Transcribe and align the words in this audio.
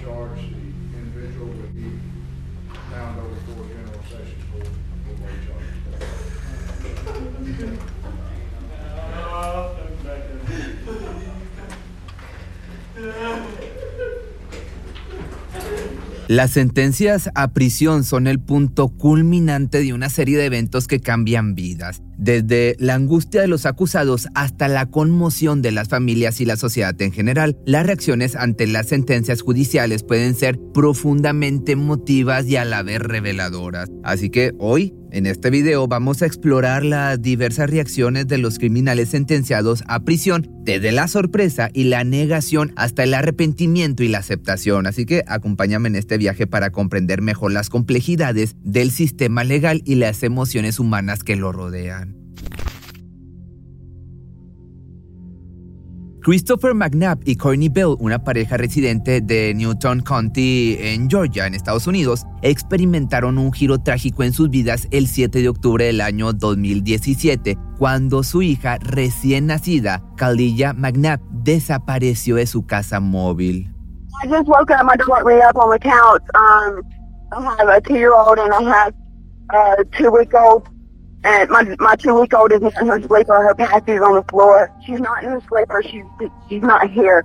charge, 0.00 0.38
the 0.38 0.98
individual 0.98 1.48
would 1.48 1.74
be 1.74 1.90
bound 2.90 3.18
over 3.20 3.34
for 3.34 3.64
general 3.68 4.02
sessions 4.08 4.44
for, 4.52 4.62
for 4.64 5.14
both 5.18 5.38
charges. 7.46 8.37
Las 16.28 16.50
sentencias 16.50 17.30
a 17.34 17.54
prisión 17.54 18.04
son 18.04 18.26
el 18.26 18.38
punto 18.38 18.88
culminante 18.88 19.80
de 19.80 19.94
una 19.94 20.10
serie 20.10 20.36
de 20.36 20.44
eventos 20.44 20.86
que 20.86 21.00
cambian 21.00 21.54
vidas, 21.54 22.02
desde 22.18 22.76
la 22.78 22.96
angustia 22.96 23.40
de 23.40 23.48
los 23.48 23.64
acusados 23.64 24.28
hasta 24.34 24.68
la 24.68 24.90
conmoción 24.90 25.62
de 25.62 25.72
las 25.72 25.88
familias 25.88 26.42
y 26.42 26.44
la 26.44 26.58
sociedad 26.58 27.00
en 27.00 27.12
general. 27.12 27.56
Las 27.64 27.86
reacciones 27.86 28.36
ante 28.36 28.66
las 28.66 28.88
sentencias 28.88 29.40
judiciales 29.40 30.02
pueden 30.02 30.34
ser 30.34 30.60
profundamente 30.74 31.72
emotivas 31.72 32.44
y 32.44 32.56
a 32.56 32.66
la 32.66 32.82
vez 32.82 33.00
reveladoras. 33.00 33.88
Así 34.04 34.28
que 34.28 34.52
hoy 34.58 34.94
en 35.10 35.26
este 35.26 35.50
video 35.50 35.88
vamos 35.88 36.22
a 36.22 36.26
explorar 36.26 36.84
las 36.84 37.20
diversas 37.20 37.70
reacciones 37.70 38.28
de 38.28 38.38
los 38.38 38.58
criminales 38.58 39.08
sentenciados 39.10 39.82
a 39.86 40.00
prisión, 40.00 40.50
desde 40.64 40.92
la 40.92 41.08
sorpresa 41.08 41.70
y 41.72 41.84
la 41.84 42.04
negación 42.04 42.72
hasta 42.76 43.04
el 43.04 43.14
arrepentimiento 43.14 44.02
y 44.02 44.08
la 44.08 44.18
aceptación. 44.18 44.86
Así 44.86 45.06
que 45.06 45.24
acompáñame 45.26 45.88
en 45.88 45.96
este 45.96 46.18
viaje 46.18 46.46
para 46.46 46.70
comprender 46.70 47.22
mejor 47.22 47.52
las 47.52 47.70
complejidades 47.70 48.56
del 48.62 48.90
sistema 48.90 49.44
legal 49.44 49.82
y 49.84 49.94
las 49.94 50.22
emociones 50.22 50.78
humanas 50.78 51.24
que 51.24 51.36
lo 51.36 51.52
rodean. 51.52 52.16
Christopher 56.28 56.74
McNabb 56.74 57.20
y 57.24 57.36
Courtney 57.36 57.70
Bell, 57.70 57.96
una 58.00 58.22
pareja 58.22 58.58
residente 58.58 59.22
de 59.22 59.54
Newton 59.54 60.02
County 60.02 60.76
en 60.78 61.08
Georgia, 61.08 61.46
en 61.46 61.54
Estados 61.54 61.86
Unidos, 61.86 62.26
experimentaron 62.42 63.38
un 63.38 63.50
giro 63.50 63.78
trágico 63.78 64.22
en 64.22 64.34
sus 64.34 64.50
vidas 64.50 64.88
el 64.90 65.06
7 65.06 65.40
de 65.40 65.48
octubre 65.48 65.86
del 65.86 66.02
año 66.02 66.34
2017, 66.34 67.56
cuando 67.78 68.22
su 68.22 68.42
hija 68.42 68.76
recién 68.82 69.46
nacida, 69.46 70.02
Kaliyah 70.18 70.74
McNabb, 70.74 71.18
desapareció 71.30 72.36
de 72.36 72.46
su 72.46 72.66
casa 72.66 73.00
móvil. 73.00 73.72
I 74.22 74.26
just 74.28 74.48
woke 74.48 74.70
up. 80.34 80.68
And 81.24 81.50
my 81.50 81.76
my 81.80 81.96
two-week-old 81.96 82.52
isn't 82.52 82.74
in 82.80 82.86
her 82.86 83.02
sleeper. 83.02 83.42
Her 83.42 83.54
passie's 83.54 84.00
on 84.00 84.14
the 84.14 84.24
floor. 84.30 84.72
She's 84.84 85.00
not 85.00 85.24
in 85.24 85.34
the 85.34 85.42
sleeper. 85.48 85.82
She's 85.82 86.04
she's 86.48 86.62
not 86.62 86.90
here. 86.90 87.24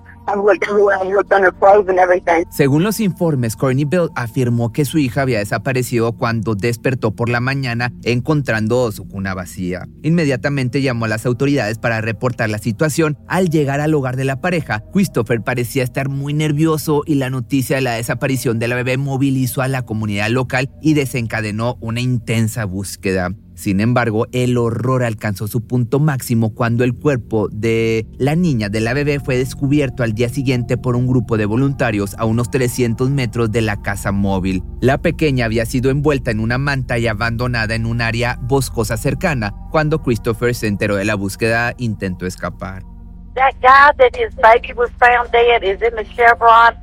Según 2.49 2.83
los 2.83 2.99
informes, 2.99 3.55
Courtney 3.55 3.85
Bell 3.85 4.09
afirmó 4.15 4.71
que 4.71 4.85
su 4.85 4.97
hija 4.97 5.21
había 5.21 5.39
desaparecido 5.39 6.13
cuando 6.13 6.55
despertó 6.55 7.11
por 7.11 7.29
la 7.29 7.39
mañana 7.39 7.91
encontrando 8.03 8.91
su 8.91 9.07
cuna 9.07 9.33
vacía. 9.33 9.87
Inmediatamente 10.01 10.81
llamó 10.81 11.05
a 11.05 11.09
las 11.09 11.25
autoridades 11.25 11.77
para 11.77 12.01
reportar 12.01 12.49
la 12.49 12.57
situación. 12.57 13.17
Al 13.27 13.49
llegar 13.49 13.79
al 13.79 13.93
hogar 13.93 14.15
de 14.15 14.25
la 14.25 14.41
pareja, 14.41 14.83
Christopher 14.93 15.41
parecía 15.41 15.83
estar 15.83 16.09
muy 16.09 16.33
nervioso 16.33 17.03
y 17.05 17.15
la 17.15 17.29
noticia 17.29 17.77
de 17.77 17.81
la 17.81 17.93
desaparición 17.93 18.59
de 18.59 18.67
la 18.67 18.75
bebé 18.75 18.97
movilizó 18.97 19.61
a 19.61 19.67
la 19.67 19.83
comunidad 19.83 20.29
local 20.29 20.69
y 20.81 20.93
desencadenó 20.93 21.77
una 21.81 22.01
intensa 22.01 22.65
búsqueda. 22.65 23.29
Sin 23.55 23.81
embargo, 23.81 24.27
el 24.31 24.57
horror 24.57 25.03
alcanzó 25.03 25.47
su 25.47 25.61
punto 25.61 25.99
máximo 25.99 26.53
cuando 26.53 26.83
el 26.83 26.95
cuerpo 26.95 27.49
de 27.49 28.07
la 28.17 28.35
niña 28.35 28.69
de 28.69 28.81
la 28.81 28.93
bebé 28.93 29.19
fue 29.19 29.37
descubierto 29.37 30.03
al 30.03 30.12
día 30.13 30.29
siguiente 30.29 30.77
por 30.77 30.95
un 30.95 31.07
grupo 31.07 31.37
de 31.37 31.45
voluntarios 31.45 32.15
a 32.17 32.25
unos 32.25 32.51
300 32.51 33.09
metros 33.09 33.51
de 33.51 33.61
la 33.61 33.81
casa 33.81 34.11
móvil. 34.11 34.63
La 34.81 34.97
pequeña 34.97 35.45
había 35.45 35.65
sido 35.65 35.89
envuelta 35.89 36.31
en 36.31 36.39
una 36.39 36.57
manta 36.57 36.97
y 36.97 37.07
abandonada 37.07 37.75
en 37.75 37.85
un 37.85 38.01
área 38.01 38.37
boscosa 38.41 38.97
cercana. 38.97 39.53
Cuando 39.71 40.01
Christopher 40.01 40.53
se 40.55 40.67
enteró 40.67 40.95
de 40.95 41.05
la 41.05 41.15
búsqueda, 41.15 41.73
intentó 41.77 42.25
escapar. 42.25 42.83
That 43.35 43.55
guy 43.61 43.91
that 43.97 44.15
his 44.15 44.35
baby 44.35 44.73
was 44.75 44.91
found 44.99 45.31
dead 45.31 45.63
is 45.63 45.81
in 45.81 45.95
the 45.95 46.05
Chevron 46.15 46.75
on 46.75 46.82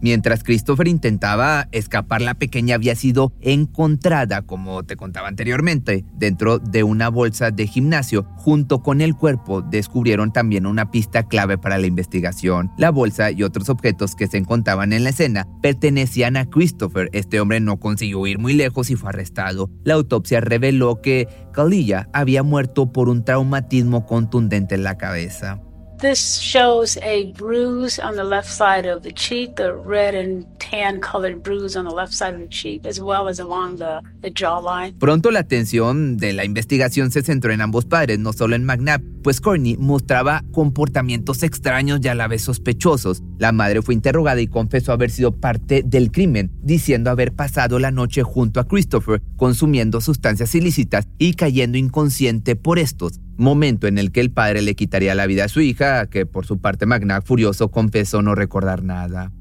Mientras 0.00 0.42
Christopher 0.42 0.88
intentaba 0.88 1.68
escapar, 1.72 2.22
la 2.22 2.34
pequeña 2.34 2.74
había 2.74 2.94
sido 2.94 3.32
encontrada, 3.40 4.42
como 4.42 4.84
te 4.84 4.96
contaba 4.96 5.28
anteriormente, 5.28 6.04
dentro 6.14 6.58
de 6.58 6.82
una 6.82 7.08
bolsa 7.08 7.50
de 7.50 7.66
gimnasio. 7.66 8.24
Junto 8.36 8.82
con 8.82 9.00
el 9.00 9.14
cuerpo 9.14 9.62
descubrieron 9.62 10.32
también 10.32 10.66
una 10.66 10.90
pista 10.90 11.28
clave 11.28 11.58
para 11.58 11.78
la 11.78 11.86
investigación. 11.86 12.70
La 12.76 12.90
bolsa 12.90 13.30
y 13.30 13.42
otros 13.42 13.68
objetos 13.68 14.14
que 14.14 14.26
se 14.26 14.38
encontraban 14.38 14.92
en 14.92 15.04
la 15.04 15.10
escena 15.10 15.46
pertenecían 15.62 16.36
a 16.36 16.46
Christopher. 16.46 17.08
Este 17.12 17.40
hombre 17.40 17.60
no 17.60 17.78
consiguió 17.78 18.26
ir 18.26 18.38
muy 18.38 18.54
lejos 18.54 18.90
y 18.90 18.96
fue 18.96 19.10
arrestado. 19.10 19.70
La 19.84 19.94
autopsia 19.94 20.40
reveló 20.40 21.00
que 21.00 21.28
Kaliyah 21.52 22.08
había 22.12 22.42
muerto 22.42 22.92
por 22.92 23.08
un 23.08 23.24
traumatismo 23.24 24.06
contundente 24.06 24.74
en 24.74 24.82
la 24.82 24.98
cabeza. 24.98 25.60
This 25.98 26.38
shows 26.38 26.98
a 26.98 27.32
bruise 27.38 27.98
on 27.98 28.16
the 28.16 28.24
left 28.24 28.50
side 28.50 28.84
of 28.84 29.02
the 29.02 29.12
cheek, 29.12 29.56
the 29.56 29.72
red 29.72 30.14
and 30.14 30.44
tan 30.58 31.00
colored 31.00 31.42
bruise 31.42 31.74
on 31.74 31.86
the 31.86 31.94
left 31.94 32.12
side 32.12 32.34
of 32.34 32.40
the 32.40 32.48
cheek, 32.48 32.84
as 32.84 33.00
well 33.00 33.28
as 33.28 33.40
along 33.40 33.78
the, 33.78 34.02
jawline. 34.34 34.92
Pronto 34.98 35.30
la 35.30 35.40
atención 35.40 36.18
de 36.18 36.34
la 36.34 36.44
investigación 36.44 37.10
se 37.10 37.22
centró 37.22 37.50
en 37.52 37.62
ambos 37.62 37.86
padres, 37.86 38.18
no 38.18 38.34
solo 38.34 38.56
en 38.56 38.66
McNabb, 38.66 39.00
pues 39.22 39.40
Courtney 39.40 39.78
mostraba 39.78 40.44
comportamientos 40.52 41.42
extraños 41.42 42.00
y 42.02 42.08
a 42.08 42.14
la 42.14 42.28
vez 42.28 42.42
sospechosos. 42.42 43.22
La 43.38 43.52
madre 43.52 43.80
fue 43.80 43.94
interrogada 43.94 44.42
y 44.42 44.48
confesó 44.48 44.92
haber 44.92 45.10
sido 45.10 45.32
parte 45.32 45.82
del 45.82 46.12
crimen, 46.12 46.50
diciendo 46.60 47.08
haber 47.08 47.32
pasado 47.32 47.78
la 47.78 47.90
noche 47.90 48.22
junto 48.22 48.60
a 48.60 48.64
Christopher, 48.64 49.22
consumiendo 49.36 50.02
sustancias 50.02 50.54
ilícitas 50.54 51.08
y 51.16 51.32
cayendo 51.34 51.78
inconsciente 51.78 52.54
por 52.54 52.78
estos 52.78 53.20
momento 53.36 53.86
en 53.86 53.98
el 53.98 54.12
que 54.12 54.20
el 54.20 54.30
padre 54.30 54.62
le 54.62 54.74
quitaría 54.74 55.14
la 55.14 55.26
vida 55.26 55.44
a 55.44 55.48
su 55.48 55.60
hija, 55.60 56.06
que 56.06 56.26
por 56.26 56.46
su 56.46 56.60
parte 56.60 56.86
McNabb 56.86 57.24
furioso 57.24 57.70
confesó 57.70 58.22
no 58.22 58.34
recordar 58.34 58.82
nada. 58.82 59.32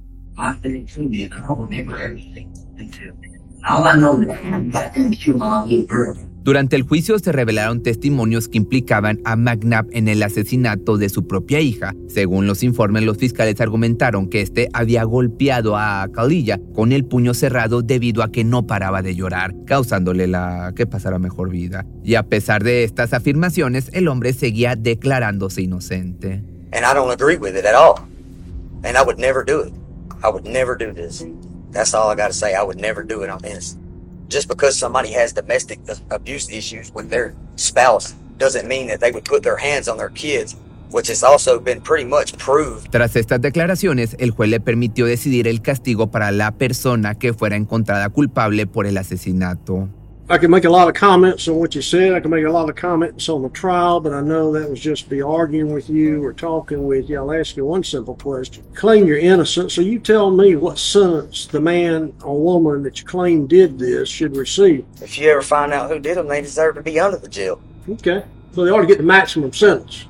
Durante 6.45 6.75
el 6.75 6.83
juicio 6.83 7.17
se 7.17 7.31
revelaron 7.31 7.81
testimonios 7.81 8.47
que 8.47 8.59
implicaban 8.59 9.19
a 9.25 9.35
McNabb 9.35 9.87
en 9.89 10.07
el 10.07 10.21
asesinato 10.21 10.95
de 10.99 11.09
su 11.09 11.25
propia 11.25 11.59
hija. 11.59 11.95
Según 12.07 12.45
los 12.45 12.61
informes, 12.61 13.01
los 13.01 13.17
fiscales 13.17 13.59
argumentaron 13.61 14.29
que 14.29 14.41
este 14.41 14.69
había 14.71 15.05
golpeado 15.05 15.75
a 15.75 16.07
Kaliyah 16.13 16.59
con 16.75 16.91
el 16.91 17.03
puño 17.03 17.33
cerrado 17.33 17.81
debido 17.81 18.21
a 18.21 18.31
que 18.31 18.43
no 18.43 18.67
paraba 18.67 19.01
de 19.01 19.15
llorar, 19.15 19.55
causándole 19.65 20.27
la 20.27 20.71
que 20.75 20.85
pasara 20.85 21.17
mejor 21.17 21.49
vida. 21.49 21.83
Y 22.03 22.13
a 22.13 22.21
pesar 22.21 22.63
de 22.63 22.83
estas 22.83 23.13
afirmaciones, 23.13 23.89
el 23.93 24.07
hombre 24.07 24.31
seguía 24.31 24.75
declarándose 24.75 25.63
inocente. 25.63 26.43
And 26.73 26.85
I 26.85 26.93
don't 26.93 27.09
agree 27.09 27.37
with 27.37 27.55
it 27.55 27.65
at 27.65 27.73
all. 27.73 28.07
And 28.83 28.95
I 28.95 29.01
would 29.03 29.17
never 29.17 29.43
do 29.43 29.63
it. 29.63 29.73
I 30.23 30.29
would 30.29 30.45
never 30.45 30.77
do 30.77 30.93
this. 30.93 31.25
That's 31.71 31.95
all 31.95 32.11
I 32.11 32.15
got 32.15 32.27
to 32.27 32.33
say. 32.33 32.53
I 32.53 32.63
would 32.63 32.79
never 32.79 33.03
do 33.03 33.23
it 33.23 33.31
on 33.31 33.41
this. 33.41 33.79
Just 34.27 34.47
because 34.47 34.77
somebody 34.77 35.11
has 35.11 35.33
domestic 35.33 35.79
abuse 36.09 36.49
issues 36.49 36.91
with 36.93 37.09
their 37.09 37.33
spouse 37.55 38.15
doesn't 38.37 38.67
mean 38.67 38.87
that 38.87 38.99
they 38.99 39.11
would 39.11 39.23
put 39.23 39.43
their 39.43 39.57
hands 39.57 39.87
on 39.87 39.97
their 39.97 40.09
kids, 40.09 40.55
which 40.91 41.07
has 41.09 41.23
also 41.23 41.59
been 41.59 41.81
pretty 41.81 42.05
much 42.05 42.37
proved. 42.37 42.89
Tras 42.91 43.15
estas 43.15 43.39
declaraciones, 43.41 44.15
el 44.19 44.31
juez 44.31 44.49
le 44.49 44.59
permitió 44.59 45.05
decidir 45.05 45.47
el 45.47 45.61
castigo 45.61 46.07
para 46.07 46.31
la 46.31 46.51
persona 46.51 47.15
que 47.15 47.33
fuera 47.33 47.55
encontrada 47.55 48.09
culpable 48.09 48.65
por 48.67 48.87
el 48.87 48.97
asesinato. 48.97 49.89
I 50.27 50.39
can 50.39 50.49
make 50.49 50.65
a 50.65 50.69
lot 50.71 50.87
of 50.87 50.95
comments 50.95 51.47
on 51.47 51.57
what 51.57 51.75
you 51.75 51.83
said. 51.83 52.15
I 52.15 52.19
can 52.19 52.31
make 52.31 52.45
a 52.45 52.49
lot 52.49 52.67
of 52.67 52.75
comments 52.75 53.29
on 53.29 53.43
the 53.43 53.49
trial, 53.49 53.99
but 53.99 54.11
I 54.11 54.21
know 54.21 54.51
that 54.53 54.67
was 54.67 54.79
just 54.79 55.07
be 55.07 55.21
arguing 55.21 55.71
with 55.71 55.87
you 55.87 56.23
or 56.23 56.33
talking 56.33 56.87
with 56.87 57.07
you. 57.07 57.19
I'll 57.19 57.31
ask 57.31 57.55
you 57.55 57.63
one 57.63 57.83
simple 57.83 58.15
question. 58.15 58.63
Claim 58.73 59.05
you're 59.05 59.19
innocent, 59.19 59.71
so 59.71 59.81
you 59.81 59.99
tell 59.99 60.31
me 60.31 60.55
what 60.55 60.79
sentence 60.79 61.45
the 61.45 61.61
man 61.61 62.11
or 62.23 62.41
woman 62.41 62.81
that 62.81 62.99
you 62.99 63.05
claim 63.05 63.45
did 63.45 63.77
this 63.77 64.09
should 64.09 64.35
receive. 64.35 64.83
If 64.99 65.19
you 65.19 65.29
ever 65.29 65.43
find 65.43 65.71
out 65.71 65.91
who 65.91 65.99
did 65.99 66.17
them, 66.17 66.27
they 66.27 66.41
deserve 66.41 66.73
to 66.73 66.81
be 66.81 66.99
under 66.99 67.17
the 67.17 67.29
jail. 67.29 67.61
Okay. 67.87 68.25
So 68.53 68.65
they 68.65 68.71
ought 68.71 68.81
to 68.81 68.87
get 68.87 68.97
the 68.97 69.03
maximum 69.03 69.53
sentence. 69.53 70.07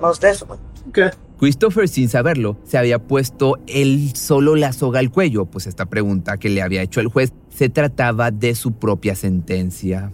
Most 0.00 0.22
definitely. 0.22 0.58
Okay. 0.88 1.12
Christopher, 1.42 1.88
sin 1.88 2.08
saberlo, 2.08 2.56
se 2.62 2.78
había 2.78 3.00
puesto 3.00 3.58
él 3.66 4.12
solo 4.14 4.54
la 4.54 4.72
soga 4.72 5.00
al 5.00 5.10
cuello, 5.10 5.44
pues 5.44 5.66
esta 5.66 5.86
pregunta 5.86 6.36
que 6.36 6.48
le 6.48 6.62
había 6.62 6.82
hecho 6.82 7.00
el 7.00 7.08
juez 7.08 7.32
se 7.48 7.68
trataba 7.68 8.30
de 8.30 8.54
su 8.54 8.74
propia 8.74 9.16
sentencia. 9.16 10.12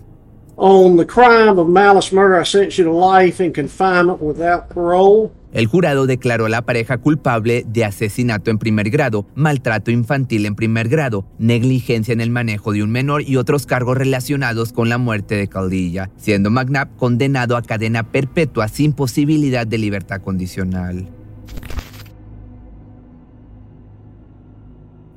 On 0.57 0.97
the 0.97 1.07
crime 1.07 1.61
of 1.61 1.69
malice 1.69 2.17
murder, 2.17 2.41
I 2.41 2.47
sentence 2.47 2.83
you 2.83 2.85
to 2.85 2.99
life 2.99 3.45
in 3.45 3.53
confinement 3.53 4.23
without 4.23 4.73
parole. 4.73 5.31
El 5.53 5.67
jurado 5.67 6.07
declaró 6.07 6.47
a 6.47 6.49
la 6.49 6.63
pareja 6.63 6.97
culpable 6.97 7.63
de 7.69 7.85
asesinato 7.85 8.51
en 8.51 8.57
primer 8.57 8.89
grado, 8.89 9.27
maltrato 9.35 9.91
infantil 9.91 10.47
en 10.47 10.55
primer 10.55 10.89
grado, 10.89 11.27
negligencia 11.39 12.15
en 12.15 12.23
el 12.23 12.31
manejo 12.31 12.73
de 12.73 12.83
un 12.83 12.91
menor 12.91 13.21
y 13.21 13.37
otros 13.37 13.67
cargos 13.67 13.99
relacionados 13.99 14.73
con 14.73 14.89
la 14.89 14.97
muerte 14.97 15.35
de 15.35 15.49
Caldilla, 15.49 16.09
siendo 16.17 16.49
McNabb 16.51 16.97
condenado 16.97 17.59
a 17.59 17.63
cadena 17.63 18.11
perpetua 18.11 18.69
sin 18.69 18.95
posibilidad 18.95 19.67
de 19.67 19.77
libertad 19.77 20.23
condicional. 20.23 21.18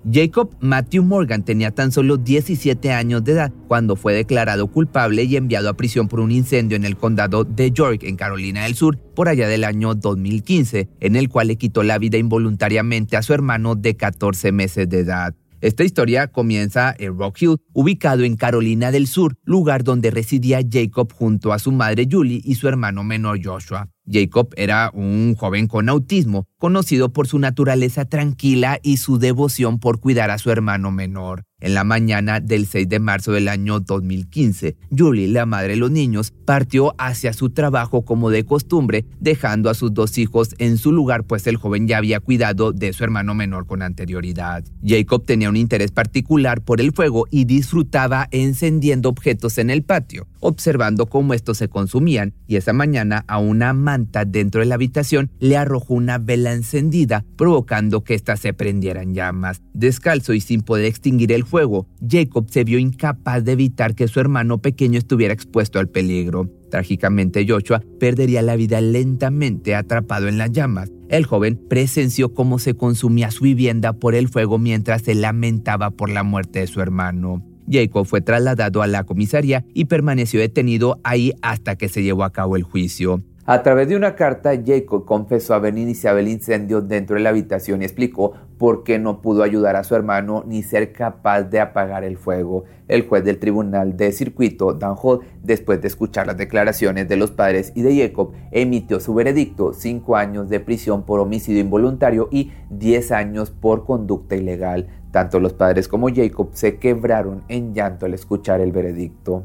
Jacob 0.10 0.56
Matthew 0.62 1.04
Morgan 1.04 1.46
tenía 1.46 1.72
tan 1.72 1.92
solo 1.92 2.18
17 2.18 2.92
años 2.92 3.24
de 3.24 3.34
edad 3.34 3.54
cuando 3.68 3.96
fue 3.96 4.14
declarado 4.14 4.68
culpable 4.68 5.24
y 5.24 5.36
enviado 5.36 5.70
a 5.70 5.74
prisión 5.74 6.08
por 6.08 6.20
un 6.20 6.32
incendio 6.32 6.76
en 6.76 6.86
el 6.86 6.98
condado 6.98 7.44
de 7.44 7.72
York, 7.72 8.04
en 8.04 8.16
Carolina 8.16 8.64
del 8.64 8.74
Sur, 8.74 8.98
por 8.98 9.30
allá 9.30 9.48
del 9.48 9.64
año 9.64 9.94
2015, 9.94 10.90
en 11.00 11.16
el 11.16 11.30
cual 11.30 11.48
le 11.48 11.58
quitó 11.58 11.84
la 11.84 12.00
vida 12.00 12.18
involuntariamente 12.18 13.16
a 13.16 13.22
su 13.22 13.34
hermano 13.34 13.76
de 13.76 13.96
14 13.96 14.52
meses 14.52 14.90
de 14.90 15.00
edad. 15.00 15.36
Esta 15.62 15.84
historia 15.84 16.26
comienza 16.26 16.96
en 16.98 17.16
Rock 17.20 17.44
Hill, 17.44 17.58
ubicado 17.72 18.24
en 18.24 18.36
Carolina 18.36 18.90
del 18.90 19.06
Sur, 19.06 19.36
lugar 19.44 19.84
donde 19.84 20.10
residía 20.10 20.62
Jacob 20.68 21.14
junto 21.14 21.54
a 21.54 21.60
su 21.60 21.72
madre 21.72 22.08
Julie 22.12 22.42
y 22.44 22.56
su 22.56 22.68
hermano 22.68 23.04
menor 23.04 23.40
Joshua. 23.44 23.88
Jacob 24.12 24.50
era 24.58 24.92
un 24.94 25.36
joven 25.36 25.68
con 25.68 25.90
autismo, 25.90 26.48
conocido 26.58 27.14
por 27.14 27.28
su 27.28 27.40
naturaleza 27.40 28.06
tranquila 28.06 28.80
y 28.82 28.98
su 28.98 29.18
devoción 29.18 29.80
por 29.80 30.00
cuidar 30.00 30.32
a 30.32 30.38
su 30.38 30.52
hermano 30.52 30.92
menor. 30.92 31.46
En 31.62 31.76
la 31.76 31.84
mañana 31.84 32.40
del 32.40 32.66
6 32.66 32.90
de 32.90 33.00
marzo 33.00 33.32
del 33.32 33.48
año 33.48 33.80
2015, 33.80 34.78
Julie, 34.98 35.28
la 35.28 35.46
madre 35.46 35.70
de 35.70 35.76
los 35.76 35.92
niños, 35.92 36.34
partió 36.44 36.96
hacia 36.98 37.34
su 37.34 37.52
trabajo 37.52 38.02
como 38.02 38.32
de 38.32 38.44
costumbre, 38.46 39.06
dejando 39.20 39.70
a 39.70 39.76
sus 39.76 39.94
dos 39.94 40.18
hijos 40.18 40.56
en 40.58 40.80
su 40.80 40.92
lugar, 40.92 41.24
pues 41.24 41.46
el 41.46 41.58
joven 41.58 41.88
ya 41.88 41.98
había 41.98 42.20
cuidado 42.20 42.74
de 42.74 42.94
su 42.94 43.04
hermano 43.04 43.36
menor 43.36 43.68
con 43.68 43.84
anterioridad. 43.84 44.64
Jacob 44.84 45.24
tenía 45.24 45.50
un 45.50 45.56
interés 45.56 45.92
particular 45.92 46.62
por 46.62 46.82
el 46.82 46.94
fuego 46.94 47.28
y 47.30 47.46
disfrutaba 47.46 48.28
encendiendo 48.32 49.10
objetos 49.10 49.60
en 49.60 49.70
el 49.70 49.84
patio, 49.84 50.28
observando 50.40 51.06
cómo 51.06 51.36
estos 51.36 51.60
se 51.60 51.70
consumían, 51.70 52.34
y 52.48 52.56
esa 52.56 52.74
mañana 52.74 53.24
a 53.28 53.38
una 53.38 53.74
manta 53.74 54.26
dentro 54.26 54.62
de 54.62 54.66
la 54.66 54.76
habitación 54.76 55.30
le 55.40 55.58
arrojó 55.58 55.94
una 55.94 56.18
vela 56.18 56.54
encendida, 56.54 57.24
provocando 57.38 58.04
que 58.04 58.16
ésta 58.16 58.36
se 58.36 58.52
prendiera 58.54 59.04
en 59.04 59.14
llamas. 59.14 59.62
Descalzo 59.74 60.34
y 60.34 60.42
sin 60.42 60.64
poder 60.64 60.86
extinguir 60.86 61.32
el 61.32 61.44
fuego, 61.52 61.86
Jacob 62.10 62.50
se 62.50 62.64
vio 62.64 62.80
incapaz 62.80 63.44
de 63.44 63.52
evitar 63.52 63.94
que 63.94 64.08
su 64.08 64.20
hermano 64.20 64.60
pequeño 64.60 64.98
estuviera 64.98 65.34
expuesto 65.34 65.78
al 65.80 65.90
peligro. 65.90 66.50
Trágicamente, 66.72 67.46
Joshua 67.48 67.84
perdería 68.00 68.42
la 68.42 68.56
vida 68.56 68.80
lentamente 68.80 69.76
atrapado 69.76 70.30
en 70.30 70.38
las 70.38 70.52
llamas. 70.52 70.90
El 71.10 71.26
joven 71.26 71.60
presenció 71.70 72.34
cómo 72.34 72.58
se 72.58 72.74
consumía 72.74 73.30
su 73.32 73.44
vivienda 73.44 73.92
por 73.92 74.16
el 74.16 74.30
fuego 74.30 74.58
mientras 74.58 75.02
se 75.02 75.14
lamentaba 75.14 75.92
por 75.92 76.10
la 76.10 76.24
muerte 76.24 76.60
de 76.60 76.68
su 76.68 76.80
hermano. 76.80 77.46
Jacob 77.70 78.06
fue 78.06 78.22
trasladado 78.22 78.82
a 78.82 78.88
la 78.88 79.04
comisaría 79.04 79.66
y 79.74 79.86
permaneció 79.86 80.40
detenido 80.40 81.00
ahí 81.04 81.34
hasta 81.42 81.76
que 81.76 81.90
se 81.90 82.02
llevó 82.02 82.24
a 82.24 82.32
cabo 82.32 82.56
el 82.56 82.64
juicio. 82.64 83.22
A 83.48 83.64
través 83.64 83.90
de 83.90 83.96
una 83.96 84.16
carta, 84.16 84.52
Jacob 84.64 85.04
confesó 85.04 85.56
haber 85.56 85.76
iniciado 85.76 86.20
el 86.20 86.28
incendio 86.28 86.80
dentro 86.80 87.16
de 87.16 87.24
la 87.24 87.30
habitación 87.30 87.82
y 87.82 87.86
explicó 87.86 88.34
por 88.60 88.84
qué 88.84 89.00
no 89.00 89.20
pudo 89.24 89.42
ayudar 89.42 89.76
a 89.76 89.84
su 89.84 89.96
hermano 89.96 90.44
ni 90.46 90.62
ser 90.62 90.94
capaz 90.94 91.42
de 91.42 91.60
apagar 91.60 92.04
el 92.04 92.18
fuego. 92.18 92.66
El 92.88 93.08
juez 93.08 93.24
del 93.24 93.40
tribunal 93.40 93.98
de 93.98 94.12
circuito, 94.12 94.74
Dan 94.74 94.94
Hall, 95.02 95.22
después 95.42 95.82
de 95.82 95.88
escuchar 95.88 96.28
las 96.28 96.38
declaraciones 96.38 97.10
de 97.10 97.18
los 97.18 97.32
padres 97.32 97.74
y 97.74 97.82
de 97.82 97.98
Jacob, 97.98 98.32
emitió 98.52 99.00
su 99.00 99.16
veredicto, 99.16 99.74
cinco 99.74 100.16
años 100.16 100.48
de 100.48 100.60
prisión 100.60 101.04
por 101.04 101.20
homicidio 101.20 101.62
involuntario 101.62 102.30
y 102.32 102.52
10 102.70 103.12
años 103.12 103.50
por 103.50 103.86
conducta 103.86 104.36
ilegal. 104.36 104.88
Tanto 105.10 105.40
los 105.40 105.54
padres 105.54 105.88
como 105.88 106.14
Jacob 106.14 106.50
se 106.54 106.78
quebraron 106.78 107.42
en 107.48 107.74
llanto 107.74 108.06
al 108.06 108.14
escuchar 108.14 108.62
el 108.62 108.72
veredicto. 108.72 109.44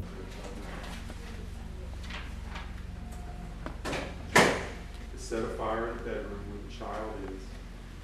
Set 5.27 5.43
a 5.43 5.47
fire 5.59 5.89
in 5.89 5.97
the 5.97 6.03
bedroom 6.03 6.39
where 6.47 6.63
the 6.63 6.71
child 6.71 7.11
is 7.27 7.43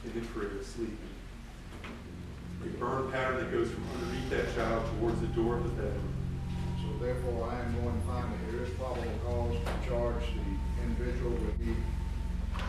in 0.04 0.12
the 0.20 0.28
crib 0.28 0.62
sleeping. 0.62 0.98
A 2.66 2.68
burn 2.78 3.10
pattern 3.14 3.38
that 3.38 3.50
goes 3.50 3.72
from 3.72 3.88
underneath 3.96 4.30
that 4.30 4.54
child 4.54 4.84
towards 5.00 5.22
the 5.22 5.28
door 5.28 5.56
of 5.56 5.64
the 5.64 5.70
bedroom. 5.70 6.14
So 6.84 7.00
therefore, 7.00 7.50
I 7.50 7.62
am 7.62 7.80
going 7.80 7.96
to 7.96 8.06
find 8.06 8.28
that 8.28 8.52
there 8.52 8.64
is 8.66 8.72
probable 8.72 9.08
cause 9.24 9.56
to 9.56 9.72
charge 9.88 10.36
the 10.36 10.84
individual 10.84 11.32
with 11.32 11.58
the 11.60 11.74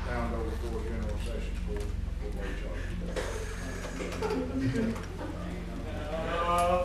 down 0.07 0.33
over 0.35 0.55
for 0.63 0.79
general 0.87 1.19
sessions 1.27 1.59
court 1.67 1.83
for 2.23 2.31
late 2.39 2.55
charges. 4.71 4.95
Uh, 6.47 6.84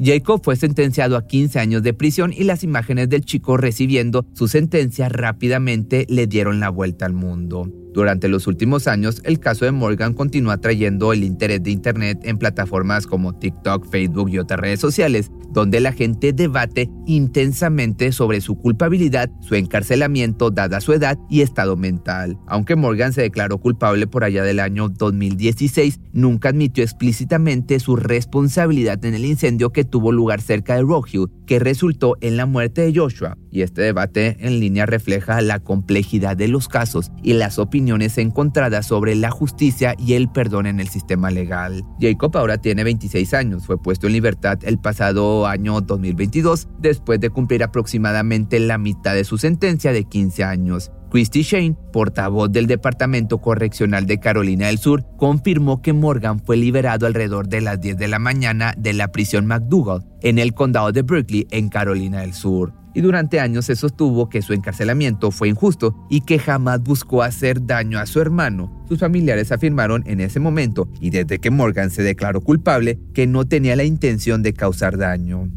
Jacob 0.00 0.40
fue 0.42 0.56
sentenciado 0.56 1.16
a 1.16 1.26
15 1.26 1.58
años 1.58 1.82
de 1.82 1.94
prisión 1.94 2.32
y 2.32 2.44
las 2.44 2.64
imágenes 2.64 3.08
del 3.08 3.24
chico 3.24 3.56
recibiendo 3.56 4.26
su 4.32 4.48
sentencia 4.48 5.08
rápidamente 5.08 6.06
le 6.08 6.26
dieron 6.26 6.60
la 6.60 6.68
vuelta 6.68 7.06
al 7.06 7.12
mundo. 7.12 7.70
Durante 7.94 8.26
los 8.26 8.48
últimos 8.48 8.88
años, 8.88 9.22
el 9.22 9.38
caso 9.38 9.64
de 9.64 9.70
Morgan 9.70 10.14
continúa 10.14 10.58
trayendo 10.58 11.12
el 11.12 11.22
interés 11.22 11.62
de 11.62 11.70
Internet 11.70 12.18
en 12.24 12.38
plataformas 12.38 13.06
como 13.06 13.38
TikTok, 13.38 13.88
Facebook 13.88 14.30
y 14.30 14.40
otras 14.40 14.58
redes 14.58 14.80
sociales, 14.80 15.30
donde 15.52 15.78
la 15.78 15.92
gente 15.92 16.32
debate 16.32 16.90
intensamente 17.06 18.10
sobre 18.10 18.40
su 18.40 18.56
culpabilidad, 18.56 19.30
su 19.42 19.54
encarcelamiento 19.54 20.50
dada 20.50 20.80
su 20.80 20.92
edad 20.92 21.16
y 21.30 21.42
estado 21.42 21.76
mental. 21.76 22.36
Aunque 22.48 22.74
Morgan 22.74 23.12
se 23.12 23.22
declaró 23.22 23.58
culpable 23.58 24.08
por 24.08 24.24
allá 24.24 24.42
del 24.42 24.58
año 24.58 24.88
2016, 24.88 26.00
nunca 26.12 26.48
admitió 26.48 26.82
explícitamente 26.82 27.78
su 27.78 27.94
responsabilidad 27.94 29.04
en 29.04 29.14
el 29.14 29.24
incendio 29.24 29.70
que 29.70 29.84
tuvo 29.84 30.10
lugar 30.10 30.40
cerca 30.40 30.74
de 30.74 30.82
Rock 30.82 31.10
Hill, 31.12 31.28
que 31.46 31.60
resultó 31.60 32.16
en 32.20 32.36
la 32.36 32.46
muerte 32.46 32.80
de 32.80 32.98
Joshua. 32.98 33.38
Y 33.52 33.62
este 33.62 33.82
debate 33.82 34.36
en 34.40 34.58
línea 34.58 34.84
refleja 34.84 35.40
la 35.42 35.60
complejidad 35.60 36.36
de 36.36 36.48
los 36.48 36.66
casos 36.66 37.12
y 37.22 37.34
las 37.34 37.60
opiniones 37.60 37.83
encontradas 37.88 38.86
sobre 38.86 39.14
la 39.14 39.30
justicia 39.30 39.94
y 39.98 40.14
el 40.14 40.28
perdón 40.28 40.66
en 40.66 40.80
el 40.80 40.88
sistema 40.88 41.30
legal. 41.30 41.84
Jacob 42.00 42.36
ahora 42.36 42.58
tiene 42.58 42.84
26 42.84 43.34
años, 43.34 43.66
fue 43.66 43.80
puesto 43.80 44.06
en 44.06 44.14
libertad 44.14 44.58
el 44.62 44.78
pasado 44.78 45.46
año 45.46 45.80
2022 45.80 46.68
después 46.78 47.20
de 47.20 47.30
cumplir 47.30 47.62
aproximadamente 47.62 48.58
la 48.60 48.78
mitad 48.78 49.14
de 49.14 49.24
su 49.24 49.38
sentencia 49.38 49.92
de 49.92 50.04
15 50.04 50.44
años. 50.44 50.90
Christy 51.14 51.42
Shane, 51.42 51.76
portavoz 51.92 52.50
del 52.50 52.66
Departamento 52.66 53.38
Correccional 53.38 54.04
de 54.04 54.18
Carolina 54.18 54.66
del 54.66 54.78
Sur, 54.78 55.04
confirmó 55.16 55.80
que 55.80 55.92
Morgan 55.92 56.40
fue 56.40 56.56
liberado 56.56 57.06
alrededor 57.06 57.46
de 57.46 57.60
las 57.60 57.80
10 57.80 57.98
de 57.98 58.08
la 58.08 58.18
mañana 58.18 58.74
de 58.76 58.94
la 58.94 59.12
prisión 59.12 59.46
McDougall 59.46 60.04
en 60.22 60.40
el 60.40 60.54
condado 60.54 60.90
de 60.90 61.02
Berkeley, 61.02 61.46
en 61.52 61.68
Carolina 61.68 62.22
del 62.22 62.34
Sur. 62.34 62.72
Y 62.94 63.00
durante 63.00 63.38
años 63.38 63.66
se 63.66 63.76
sostuvo 63.76 64.28
que 64.28 64.42
su 64.42 64.54
encarcelamiento 64.54 65.30
fue 65.30 65.48
injusto 65.48 65.94
y 66.10 66.22
que 66.22 66.40
jamás 66.40 66.82
buscó 66.82 67.22
hacer 67.22 67.64
daño 67.64 68.00
a 68.00 68.06
su 68.06 68.20
hermano. 68.20 68.84
Sus 68.88 68.98
familiares 68.98 69.52
afirmaron 69.52 70.02
en 70.08 70.20
ese 70.20 70.40
momento, 70.40 70.88
y 71.00 71.10
desde 71.10 71.38
que 71.38 71.52
Morgan 71.52 71.92
se 71.92 72.02
declaró 72.02 72.40
culpable, 72.40 72.98
que 73.14 73.28
no 73.28 73.44
tenía 73.44 73.76
la 73.76 73.84
intención 73.84 74.42
de 74.42 74.52
causar 74.52 74.98
daño. 74.98 75.48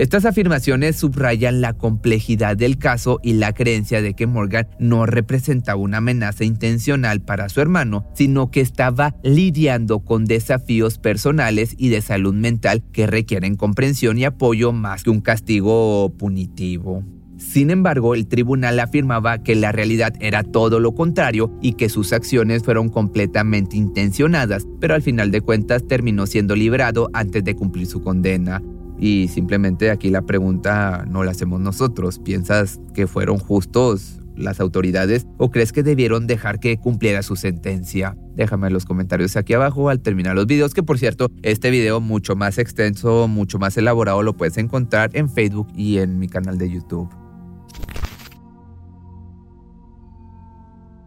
Estas 0.00 0.24
afirmaciones 0.24 0.96
subrayan 0.96 1.60
la 1.60 1.74
complejidad 1.74 2.56
del 2.56 2.78
caso 2.78 3.20
y 3.22 3.34
la 3.34 3.52
creencia 3.52 4.00
de 4.00 4.14
que 4.14 4.26
Morgan 4.26 4.66
no 4.78 5.04
representaba 5.04 5.78
una 5.78 5.98
amenaza 5.98 6.42
intencional 6.42 7.20
para 7.20 7.50
su 7.50 7.60
hermano, 7.60 8.06
sino 8.14 8.50
que 8.50 8.62
estaba 8.62 9.14
lidiando 9.22 9.98
con 10.00 10.24
desafíos 10.24 10.96
personales 10.96 11.74
y 11.76 11.90
de 11.90 12.00
salud 12.00 12.32
mental 12.32 12.82
que 12.92 13.06
requieren 13.06 13.56
comprensión 13.56 14.16
y 14.16 14.24
apoyo 14.24 14.72
más 14.72 15.02
que 15.02 15.10
un 15.10 15.20
castigo 15.20 16.10
punitivo. 16.16 17.04
Sin 17.36 17.68
embargo, 17.68 18.14
el 18.14 18.26
tribunal 18.26 18.80
afirmaba 18.80 19.42
que 19.42 19.54
la 19.54 19.70
realidad 19.70 20.14
era 20.20 20.44
todo 20.44 20.80
lo 20.80 20.94
contrario 20.94 21.52
y 21.60 21.74
que 21.74 21.90
sus 21.90 22.14
acciones 22.14 22.62
fueron 22.62 22.88
completamente 22.88 23.76
intencionadas, 23.76 24.66
pero 24.80 24.94
al 24.94 25.02
final 25.02 25.30
de 25.30 25.42
cuentas 25.42 25.86
terminó 25.86 26.26
siendo 26.26 26.56
liberado 26.56 27.10
antes 27.12 27.44
de 27.44 27.54
cumplir 27.54 27.86
su 27.86 28.00
condena. 28.00 28.62
Y 29.00 29.28
simplemente 29.28 29.90
aquí 29.90 30.10
la 30.10 30.22
pregunta 30.22 31.04
no 31.08 31.24
la 31.24 31.30
hacemos 31.30 31.60
nosotros. 31.60 32.18
¿Piensas 32.18 32.80
que 32.94 33.06
fueron 33.06 33.38
justos 33.38 34.20
las 34.36 34.60
autoridades 34.60 35.26
o 35.38 35.50
crees 35.50 35.72
que 35.72 35.82
debieron 35.82 36.26
dejar 36.26 36.60
que 36.60 36.76
cumpliera 36.76 37.22
su 37.22 37.34
sentencia? 37.34 38.16
Déjame 38.34 38.66
en 38.68 38.74
los 38.74 38.84
comentarios 38.84 39.36
aquí 39.36 39.54
abajo 39.54 39.88
al 39.88 40.00
terminar 40.00 40.36
los 40.36 40.46
videos, 40.46 40.74
que 40.74 40.82
por 40.82 40.98
cierto, 40.98 41.30
este 41.42 41.70
video 41.70 42.00
mucho 42.00 42.36
más 42.36 42.58
extenso, 42.58 43.26
mucho 43.26 43.58
más 43.58 43.76
elaborado 43.78 44.22
lo 44.22 44.36
puedes 44.36 44.58
encontrar 44.58 45.10
en 45.14 45.30
Facebook 45.30 45.68
y 45.74 45.98
en 45.98 46.18
mi 46.18 46.28
canal 46.28 46.58
de 46.58 46.70
YouTube. 46.70 47.19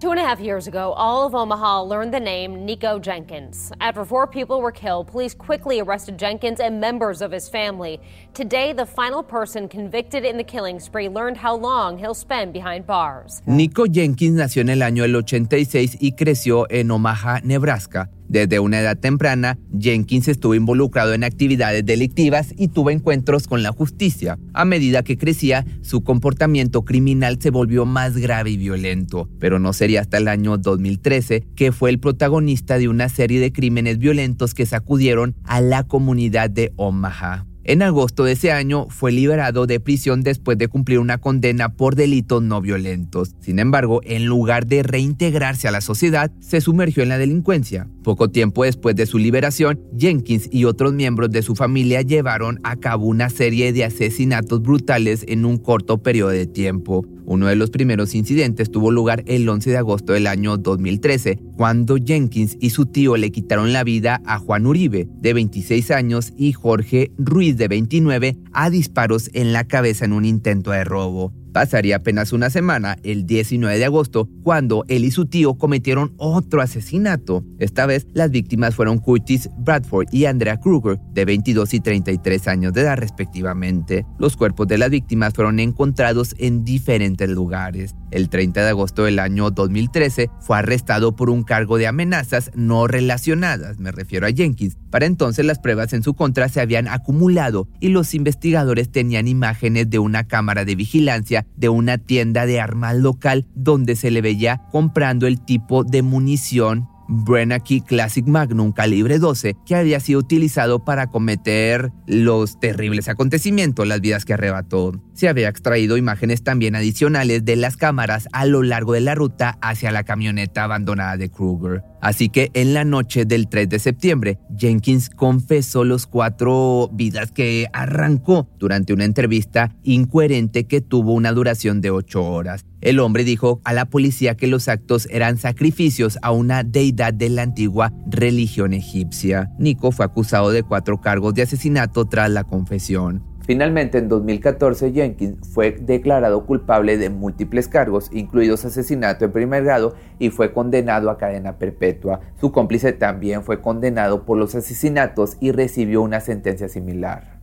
Two 0.03 0.11
and 0.11 0.19
a 0.19 0.23
half 0.25 0.41
years 0.41 0.67
ago, 0.67 0.91
all 0.97 1.25
of 1.25 1.33
Omaha 1.33 1.83
learned 1.83 2.13
the 2.13 2.19
name 2.19 2.65
Nico 2.65 2.99
Jenkins. 2.99 3.71
After 3.79 4.03
four 4.03 4.27
people 4.27 4.59
were 4.59 4.69
killed, 4.69 5.07
police 5.07 5.33
quickly 5.33 5.79
arrested 5.79 6.19
Jenkins 6.19 6.59
and 6.59 6.81
members 6.81 7.21
of 7.21 7.31
his 7.31 7.47
family. 7.47 8.01
Today, 8.33 8.73
the 8.73 8.85
final 8.85 9.23
person 9.23 9.69
convicted 9.69 10.25
in 10.25 10.35
the 10.35 10.43
killing 10.43 10.81
spree 10.81 11.07
learned 11.07 11.37
how 11.37 11.55
long 11.55 11.97
he'll 11.97 12.13
spend 12.13 12.51
behind 12.51 12.85
bars. 12.85 13.41
Nico 13.47 13.85
Jenkins 13.87 14.35
nació 14.35 14.59
en 14.63 14.71
el 14.71 14.81
año 14.81 15.03
del 15.03 15.15
86 15.15 15.95
y 16.01 16.11
creció 16.17 16.67
en 16.69 16.91
Omaha, 16.91 17.39
Nebraska. 17.45 18.09
Desde 18.33 18.59
una 18.59 18.79
edad 18.79 18.97
temprana, 18.97 19.59
Jenkins 19.79 20.27
estuvo 20.27 20.55
involucrado 20.55 21.13
en 21.13 21.23
actividades 21.23 21.85
delictivas 21.85 22.51
y 22.57 22.69
tuvo 22.69 22.89
encuentros 22.89 23.45
con 23.45 23.61
la 23.61 23.71
justicia. 23.71 24.39
A 24.55 24.65
medida 24.65 25.03
que 25.03 25.19
crecía, 25.19 25.67
su 25.83 26.01
comportamiento 26.01 26.83
criminal 26.83 27.39
se 27.39 27.51
volvió 27.51 27.85
más 27.85 28.17
grave 28.17 28.49
y 28.49 28.57
violento, 28.57 29.29
pero 29.39 29.59
no 29.59 29.71
sería 29.71 30.01
hasta 30.01 30.17
el 30.17 30.27
año 30.27 30.57
2013 30.57 31.45
que 31.55 31.71
fue 31.71 31.91
el 31.91 31.99
protagonista 31.99 32.79
de 32.79 32.87
una 32.87 33.07
serie 33.07 33.39
de 33.39 33.51
crímenes 33.51 33.99
violentos 33.99 34.55
que 34.55 34.65
sacudieron 34.65 35.35
a 35.43 35.61
la 35.61 35.83
comunidad 35.83 36.49
de 36.49 36.73
Omaha. 36.75 37.45
En 37.65 37.81
agosto 37.81 38.25
de 38.25 38.33
ese 38.33 38.51
año 38.51 38.87
fue 38.89 39.13
liberado 39.13 39.67
de 39.67 39.79
prisión 39.79 40.21
después 40.21 40.57
de 40.57 40.67
cumplir 40.67 40.99
una 40.99 41.17
condena 41.17 41.69
por 41.69 41.95
delitos 41.95 42.43
no 42.43 42.59
violentos. 42.59 43.35
Sin 43.39 43.57
embargo, 43.57 44.01
en 44.03 44.25
lugar 44.25 44.67
de 44.67 44.83
reintegrarse 44.83 45.69
a 45.69 45.71
la 45.71 45.79
sociedad, 45.79 46.29
se 46.41 46.59
sumergió 46.59 47.03
en 47.03 47.09
la 47.09 47.17
delincuencia. 47.17 47.87
Poco 48.03 48.29
tiempo 48.29 48.65
después 48.65 48.97
de 48.97 49.05
su 49.05 49.17
liberación, 49.17 49.79
Jenkins 49.97 50.49
y 50.51 50.65
otros 50.65 50.91
miembros 50.91 51.31
de 51.31 51.41
su 51.41 51.55
familia 51.55 52.01
llevaron 52.01 52.59
a 52.63 52.75
cabo 52.75 53.05
una 53.05 53.29
serie 53.29 53.71
de 53.71 53.85
asesinatos 53.85 54.61
brutales 54.61 55.23
en 55.29 55.45
un 55.45 55.57
corto 55.57 55.99
periodo 55.99 56.31
de 56.31 56.47
tiempo. 56.47 57.05
Uno 57.25 57.47
de 57.47 57.55
los 57.55 57.69
primeros 57.69 58.15
incidentes 58.15 58.71
tuvo 58.71 58.91
lugar 58.91 59.23
el 59.27 59.47
11 59.47 59.69
de 59.69 59.77
agosto 59.77 60.13
del 60.13 60.27
año 60.27 60.57
2013, 60.57 61.39
cuando 61.55 61.97
Jenkins 61.97 62.57
y 62.59 62.71
su 62.71 62.85
tío 62.85 63.17
le 63.17 63.31
quitaron 63.31 63.73
la 63.73 63.83
vida 63.83 64.21
a 64.25 64.39
Juan 64.39 64.65
Uribe, 64.65 65.07
de 65.21 65.33
26 65.33 65.91
años, 65.91 66.33
y 66.37 66.53
Jorge 66.53 67.11
Ruiz, 67.17 67.57
de 67.57 67.67
29, 67.67 68.37
a 68.51 68.69
disparos 68.69 69.29
en 69.33 69.53
la 69.53 69.65
cabeza 69.65 70.05
en 70.05 70.13
un 70.13 70.25
intento 70.25 70.71
de 70.71 70.83
robo. 70.83 71.33
Pasaría 71.53 71.97
apenas 71.97 72.33
una 72.33 72.49
semana, 72.49 72.97
el 73.03 73.27
19 73.27 73.77
de 73.77 73.85
agosto, 73.85 74.27
cuando 74.41 74.85
él 74.87 75.05
y 75.05 75.11
su 75.11 75.27
tío 75.27 75.53
cometieron 75.53 76.13
otro 76.17 76.61
asesinato. 76.61 77.43
Esta 77.59 77.85
vez, 77.85 78.07
las 78.13 78.31
víctimas 78.31 78.73
fueron 78.73 78.97
Curtis 78.97 79.49
Bradford 79.59 80.07
y 80.11 80.25
Andrea 80.25 80.59
Kruger, 80.59 80.99
de 81.13 81.25
22 81.25 81.75
y 81.75 81.79
33 81.79 82.47
años 82.47 82.73
de 82.73 82.81
edad 82.81 82.97
respectivamente. 82.97 84.03
Los 84.17 84.35
cuerpos 84.35 84.67
de 84.67 84.79
las 84.79 84.89
víctimas 84.89 85.35
fueron 85.35 85.59
encontrados 85.59 86.33
en 86.39 86.65
diferentes 86.65 87.29
lugares. 87.29 87.95
El 88.13 88.29
30 88.29 88.61
de 88.61 88.69
agosto 88.69 89.05
del 89.05 89.17
año 89.17 89.49
2013 89.49 90.29
fue 90.39 90.59
arrestado 90.59 91.15
por 91.15 91.31
un 91.31 91.41
cargo 91.41 91.79
de 91.79 91.87
amenazas 91.87 92.51
no 92.53 92.85
relacionadas, 92.85 93.79
me 93.79 93.91
refiero 93.91 94.27
a 94.27 94.31
Jenkins. 94.31 94.77
Para 94.91 95.07
entonces 95.07 95.43
las 95.45 95.57
pruebas 95.57 95.93
en 95.93 96.03
su 96.03 96.13
contra 96.13 96.47
se 96.47 96.61
habían 96.61 96.87
acumulado 96.87 97.67
y 97.79 97.89
los 97.89 98.13
investigadores 98.13 98.91
tenían 98.91 99.27
imágenes 99.27 99.89
de 99.89 99.97
una 99.97 100.27
cámara 100.27 100.63
de 100.63 100.75
vigilancia 100.75 101.47
de 101.55 101.69
una 101.69 101.97
tienda 101.97 102.45
de 102.45 102.61
armas 102.61 102.97
local 102.97 103.47
donde 103.55 103.95
se 103.95 104.11
le 104.11 104.21
veía 104.21 104.61
comprando 104.71 105.25
el 105.25 105.43
tipo 105.43 105.83
de 105.83 106.03
munición 106.03 106.87
Brenaki 107.07 107.81
Classic 107.81 108.25
Magnum 108.25 108.71
calibre 108.71 109.19
12 109.19 109.55
que 109.65 109.75
había 109.75 109.99
sido 109.99 110.19
utilizado 110.19 110.83
para 110.83 111.07
cometer 111.07 111.91
los 112.07 112.59
terribles 112.59 113.07
acontecimientos, 113.07 113.87
las 113.87 114.01
vidas 114.01 114.25
que 114.25 114.33
arrebató. 114.33 114.93
Se 115.13 115.29
había 115.29 115.49
extraído 115.49 115.95
imágenes 115.95 116.43
también 116.43 116.75
adicionales 116.75 117.45
de 117.45 117.55
las 117.55 117.77
cámaras 117.77 118.27
a 118.31 118.45
lo 118.45 118.63
largo 118.63 118.93
de 118.93 119.01
la 119.01 119.13
ruta 119.13 119.57
hacia 119.61 119.91
la 119.91 120.03
camioneta 120.03 120.63
abandonada 120.63 121.17
de 121.17 121.29
Kruger. 121.29 121.83
Así 122.01 122.29
que 122.29 122.49
en 122.53 122.73
la 122.73 122.83
noche 122.83 123.25
del 123.25 123.47
3 123.47 123.69
de 123.69 123.79
septiembre, 123.79 124.39
Jenkins 124.57 125.09
confesó 125.09 125.83
los 125.83 126.07
cuatro 126.07 126.89
vidas 126.91 127.31
que 127.31 127.67
arrancó 127.71 128.49
durante 128.59 128.91
una 128.91 129.05
entrevista 129.05 129.75
incoherente 129.83 130.65
que 130.65 130.81
tuvo 130.81 131.13
una 131.13 131.31
duración 131.31 131.79
de 131.79 131.91
ocho 131.91 132.23
horas. 132.25 132.65
El 132.81 132.99
hombre 132.99 133.23
dijo 133.23 133.61
a 133.63 133.71
la 133.71 133.85
policía 133.85 134.35
que 134.35 134.47
los 134.47 134.67
actos 134.67 135.07
eran 135.09 135.37
sacrificios 135.37 136.17
a 136.21 136.31
una 136.31 136.63
deidad 136.63 137.13
de 137.13 137.29
la 137.29 137.43
antigua 137.43 137.93
religión 138.07 138.73
egipcia. 138.73 139.51
Nico 139.57 139.93
fue 139.93 140.05
acusado 140.05 140.51
de 140.51 140.63
cuatro 140.63 140.99
cargos 140.99 141.33
de 141.33 141.43
asesinato 141.43 142.03
tras 142.03 142.29
la 142.29 142.43
confesión. 142.43 143.23
Finalmente, 143.45 143.97
en 143.97 144.07
2014, 144.07 144.93
Jenkins 144.93 145.53
fue 145.53 145.71
declarado 145.71 146.45
culpable 146.45 146.97
de 146.97 147.09
múltiples 147.09 147.67
cargos, 147.67 148.09
incluidos 148.13 148.63
asesinato 148.63 149.25
en 149.25 149.33
primer 149.33 149.65
grado, 149.65 149.95
y 150.17 150.29
fue 150.29 150.53
condenado 150.53 151.09
a 151.09 151.17
cadena 151.17 151.57
perpetua. 151.57 152.21
Su 152.39 152.53
cómplice 152.53 152.93
también 152.93 153.43
fue 153.43 153.61
condenado 153.61 154.23
por 154.23 154.37
los 154.37 154.55
asesinatos 154.55 155.35
y 155.41 155.51
recibió 155.51 156.01
una 156.01 156.21
sentencia 156.21 156.69
similar. 156.69 157.33